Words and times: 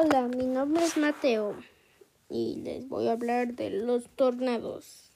Hola, 0.00 0.28
mi 0.28 0.46
nombre 0.46 0.84
es 0.84 0.96
Mateo 0.96 1.56
y 2.30 2.60
les 2.62 2.88
voy 2.88 3.08
a 3.08 3.12
hablar 3.14 3.54
de 3.54 3.70
los 3.70 4.04
tornados. 4.10 5.10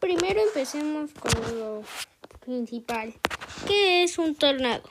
Primero 0.00 0.40
empecemos 0.40 1.10
con 1.12 1.58
lo 1.58 1.82
principal. 2.40 3.12
¿Qué 3.66 4.04
es 4.04 4.16
un 4.16 4.36
tornado? 4.36 4.88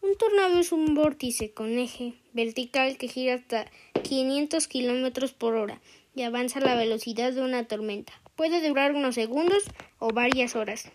Un 0.00 0.16
tornado 0.16 0.58
es 0.58 0.72
un 0.72 0.94
vórtice 0.94 1.52
con 1.52 1.78
eje 1.78 2.14
vertical 2.32 2.96
que 2.96 3.08
gira 3.08 3.34
hasta 3.34 3.66
500 4.04 4.66
kilómetros 4.66 5.34
por 5.34 5.54
hora 5.54 5.82
y 6.14 6.22
avanza 6.22 6.60
a 6.60 6.62
la 6.62 6.76
velocidad 6.76 7.34
de 7.34 7.42
una 7.42 7.68
tormenta. 7.68 8.14
Puede 8.36 8.66
durar 8.66 8.94
unos 8.94 9.16
segundos 9.16 9.64
o 9.98 10.08
varias 10.14 10.56
horas. 10.56 10.90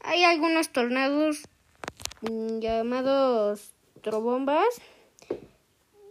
Hay 0.00 0.24
algunos 0.24 0.70
tornados 0.70 1.42
mm, 2.22 2.60
llamados 2.60 3.74
trobombas 4.00 4.80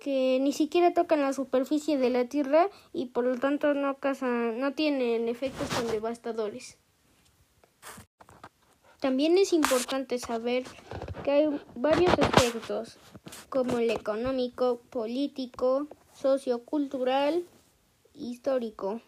que 0.03 0.37
ni 0.41 0.51
siquiera 0.51 0.93
tocan 0.93 1.21
la 1.21 1.31
superficie 1.31 1.97
de 1.97 2.09
la 2.09 2.25
Tierra 2.25 2.67
y 2.91 3.05
por 3.05 3.23
lo 3.23 3.39
tanto 3.39 3.73
no 3.73 3.97
cazan, 3.99 4.59
no 4.59 4.73
tienen 4.73 5.29
efectos 5.29 5.69
tan 5.69 5.87
devastadores. 5.87 6.77
También 8.99 9.37
es 9.37 9.53
importante 9.53 10.19
saber 10.19 10.65
que 11.23 11.31
hay 11.31 11.61
varios 11.75 12.13
efectos, 12.17 12.97
como 13.47 13.79
el 13.79 13.89
económico, 13.91 14.81
político, 14.89 15.87
sociocultural, 16.13 17.45
histórico. 18.13 18.99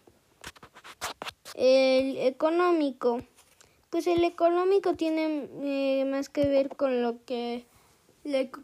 El 1.56 2.18
económico, 2.20 3.22
pues 3.90 4.08
el 4.08 4.24
económico 4.24 4.96
tiene 4.96 5.50
eh, 5.62 6.06
más 6.06 6.30
que 6.30 6.48
ver 6.48 6.70
con 6.76 7.02
lo 7.02 7.24
que 7.26 7.66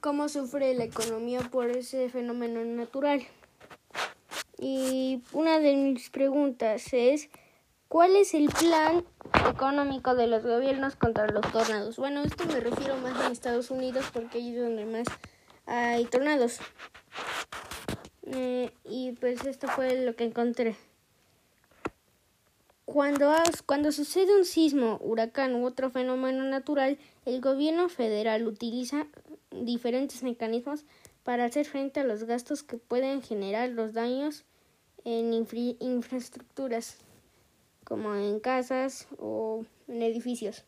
cómo 0.01 0.27
sufre 0.27 0.73
la 0.73 0.85
economía 0.85 1.41
por 1.41 1.69
ese 1.69 2.09
fenómeno 2.09 2.63
natural. 2.63 3.21
Y 4.57 5.21
una 5.33 5.59
de 5.59 5.75
mis 5.75 6.09
preguntas 6.09 6.93
es, 6.93 7.29
¿cuál 7.87 8.15
es 8.15 8.33
el 8.33 8.49
plan 8.49 9.03
económico 9.49 10.15
de 10.15 10.27
los 10.27 10.43
gobiernos 10.43 10.95
contra 10.95 11.27
los 11.27 11.51
tornados? 11.51 11.97
Bueno, 11.97 12.23
esto 12.23 12.45
me 12.45 12.59
refiero 12.59 12.97
más 12.97 13.19
a 13.19 13.31
Estados 13.31 13.71
Unidos 13.71 14.05
porque 14.13 14.39
ahí 14.39 14.55
es 14.55 14.61
donde 14.61 14.85
más 14.85 15.07
hay 15.65 16.05
tornados. 16.05 16.59
Eh, 18.23 18.71
y 18.85 19.13
pues 19.13 19.45
esto 19.45 19.67
fue 19.67 20.03
lo 20.03 20.15
que 20.15 20.25
encontré. 20.25 20.75
Cuando, 22.85 23.31
cuando 23.65 23.91
sucede 23.91 24.35
un 24.35 24.43
sismo, 24.43 24.97
huracán 25.01 25.55
u 25.55 25.65
otro 25.65 25.89
fenómeno 25.89 26.43
natural, 26.43 26.97
el 27.25 27.39
gobierno 27.39 27.87
federal 27.89 28.45
utiliza 28.47 29.07
diferentes 29.65 30.23
mecanismos 30.23 30.85
para 31.23 31.45
hacer 31.45 31.65
frente 31.65 31.99
a 31.99 32.03
los 32.03 32.23
gastos 32.23 32.63
que 32.63 32.77
pueden 32.77 33.21
generar 33.21 33.69
los 33.69 33.93
daños 33.93 34.43
en 35.03 35.33
infraestructuras, 35.33 36.97
como 37.83 38.15
en 38.15 38.39
casas 38.39 39.07
o 39.17 39.65
en 39.87 40.01
edificios. 40.01 40.63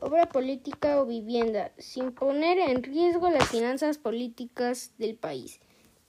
Obra 0.00 0.26
política 0.26 1.00
o 1.00 1.06
vivienda, 1.06 1.72
sin 1.78 2.12
poner 2.12 2.58
en 2.58 2.82
riesgo 2.82 3.30
las 3.30 3.48
finanzas 3.48 3.96
políticas 3.96 4.92
del 4.98 5.16
país, 5.16 5.60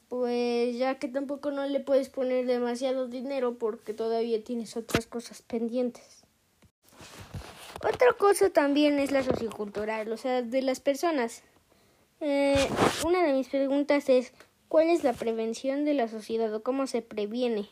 pues 0.09 0.77
ya 0.77 0.99
que 0.99 1.07
tampoco 1.07 1.51
no 1.51 1.65
le 1.65 1.79
puedes 1.79 2.09
poner 2.09 2.45
demasiado 2.45 3.07
dinero 3.07 3.57
porque 3.57 3.93
todavía 3.93 4.43
tienes 4.43 4.75
otras 4.75 5.07
cosas 5.07 5.41
pendientes. 5.41 6.24
Otra 7.83 8.13
cosa 8.17 8.49
también 8.49 8.99
es 8.99 9.11
la 9.11 9.23
sociocultural, 9.23 10.11
o 10.11 10.17
sea, 10.17 10.41
de 10.41 10.61
las 10.61 10.79
personas. 10.79 11.43
Eh, 12.21 12.67
una 13.05 13.23
de 13.23 13.33
mis 13.33 13.49
preguntas 13.49 14.09
es, 14.09 14.33
¿cuál 14.67 14.89
es 14.89 15.03
la 15.03 15.13
prevención 15.13 15.85
de 15.85 15.93
la 15.93 16.07
sociedad 16.07 16.53
o 16.53 16.63
cómo 16.63 16.87
se 16.87 17.01
previene? 17.01 17.69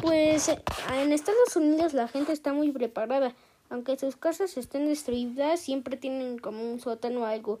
Pues 0.00 0.48
en 0.48 1.12
Estados 1.12 1.56
Unidos 1.56 1.94
la 1.94 2.08
gente 2.08 2.32
está 2.32 2.52
muy 2.52 2.70
preparada. 2.72 3.34
Aunque 3.70 3.98
sus 3.98 4.16
casas 4.16 4.56
estén 4.56 4.86
destruidas, 4.86 5.60
siempre 5.60 5.96
tienen 5.96 6.38
como 6.38 6.70
un 6.70 6.80
sótano 6.80 7.20
o 7.20 7.24
algo 7.24 7.60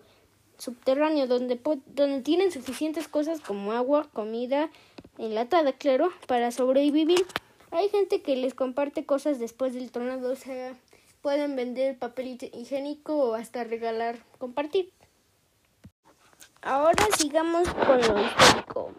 subterráneo 0.56 1.26
donde, 1.26 1.60
donde 1.86 2.20
tienen 2.22 2.50
suficientes 2.50 3.08
cosas 3.08 3.40
como 3.40 3.72
agua, 3.72 4.08
comida, 4.12 4.70
enlatada, 5.18 5.72
claro, 5.72 6.10
para 6.26 6.50
sobrevivir. 6.50 7.24
Hay 7.70 7.88
gente 7.90 8.22
que 8.22 8.36
les 8.36 8.54
comparte 8.54 9.04
cosas 9.04 9.38
después 9.38 9.74
del 9.74 9.90
tornado, 9.90 10.32
o 10.32 10.36
sea, 10.36 10.74
pueden 11.28 11.56
vender 11.56 11.98
papel 11.98 12.38
higiénico 12.54 13.14
o 13.18 13.34
hasta 13.34 13.62
regalar, 13.62 14.16
compartir. 14.38 14.94
Ahora 16.62 17.04
sigamos 17.18 17.68
con 17.68 18.00
lo 18.00 18.18
histórico. 18.18 18.92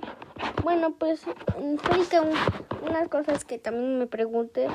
Bueno, 0.62 0.94
pues 0.94 1.22
histórica 1.60 2.22
unas 2.84 3.08
cosas 3.10 3.46
que 3.46 3.58
también 3.58 3.98
me 3.98 4.06
pregunté 4.06 4.68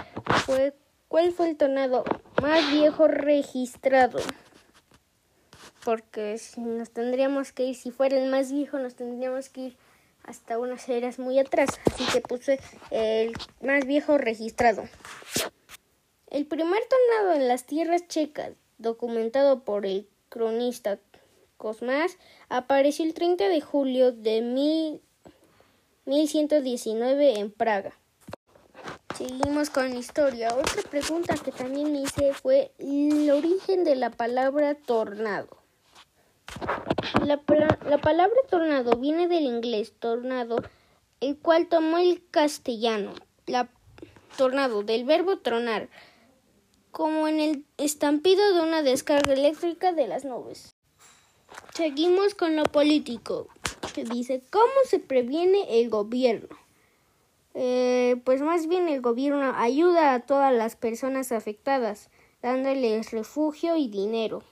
fue 0.44 0.74
¿cuál 1.06 1.30
fue 1.30 1.50
el 1.50 1.56
tornado 1.56 2.02
más 2.42 2.72
viejo 2.72 3.06
registrado? 3.06 4.18
Porque 5.84 6.36
si 6.38 6.60
nos 6.60 6.90
tendríamos 6.90 7.52
que 7.52 7.66
ir, 7.66 7.76
si 7.76 7.92
fuera 7.92 8.18
el 8.18 8.32
más 8.32 8.50
viejo, 8.50 8.80
nos 8.80 8.96
tendríamos 8.96 9.48
que 9.48 9.60
ir 9.60 9.76
hasta 10.24 10.58
unas 10.58 10.88
eras 10.88 11.20
muy 11.20 11.38
atrás. 11.38 11.70
Así 11.86 12.04
que 12.12 12.20
puse 12.20 12.58
el 12.90 13.32
más 13.60 13.86
viejo 13.86 14.18
registrado. 14.18 14.82
El 16.34 16.46
primer 16.46 16.82
tornado 16.88 17.34
en 17.40 17.46
las 17.46 17.64
tierras 17.64 18.08
checas, 18.08 18.56
documentado 18.78 19.62
por 19.62 19.86
el 19.86 20.08
cronista 20.28 20.98
Cosmas, 21.56 22.18
apareció 22.48 23.04
el 23.04 23.14
30 23.14 23.48
de 23.48 23.60
julio 23.60 24.10
de 24.10 24.42
1119 26.06 27.38
en 27.38 27.52
Praga. 27.52 27.92
Seguimos 29.16 29.70
con 29.70 29.90
la 29.90 29.94
historia. 29.94 30.52
Otra 30.52 30.82
pregunta 30.90 31.36
que 31.36 31.52
también 31.52 31.92
me 31.92 32.00
hice 32.00 32.34
fue 32.34 32.72
el 32.80 33.30
origen 33.30 33.84
de 33.84 33.94
la 33.94 34.10
palabra 34.10 34.74
tornado. 34.74 35.56
La, 37.24 37.40
la, 37.88 37.98
palabra 37.98 38.40
tornado 38.50 38.96
viene 38.96 39.28
del 39.28 39.44
inglés 39.44 39.92
tornado, 40.00 40.56
el 41.20 41.38
cual 41.38 41.68
tomó 41.68 41.98
el 41.98 42.24
castellano, 42.32 43.14
la 43.46 43.68
tornado, 44.36 44.82
del 44.82 45.04
verbo 45.04 45.38
tronar, 45.38 45.88
como 46.94 47.26
en 47.26 47.40
el 47.40 47.64
estampido 47.76 48.54
de 48.54 48.60
una 48.60 48.82
descarga 48.82 49.32
eléctrica 49.32 49.92
de 49.92 50.06
las 50.06 50.24
nubes. 50.24 50.76
Seguimos 51.74 52.36
con 52.36 52.54
lo 52.54 52.62
político, 52.62 53.48
que 53.92 54.04
dice, 54.04 54.44
¿cómo 54.50 54.72
se 54.88 55.00
previene 55.00 55.80
el 55.80 55.90
gobierno? 55.90 56.56
Eh, 57.54 58.22
pues 58.24 58.42
más 58.42 58.68
bien 58.68 58.88
el 58.88 59.00
gobierno 59.00 59.54
ayuda 59.56 60.14
a 60.14 60.20
todas 60.20 60.54
las 60.54 60.76
personas 60.76 61.32
afectadas, 61.32 62.10
dándoles 62.42 63.10
refugio 63.10 63.74
y 63.74 63.88
dinero. 63.88 64.44